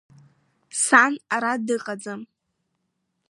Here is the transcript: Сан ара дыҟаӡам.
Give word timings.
Сан 0.83 1.13
ара 1.35 1.51
дыҟаӡам. 1.65 2.21